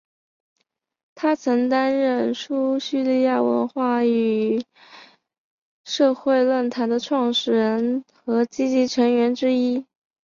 [1.13, 4.63] 他曾担任叙利亚文化与
[5.85, 9.85] 社会论坛的创始人和积极成员之一。